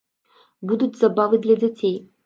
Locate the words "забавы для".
1.03-1.55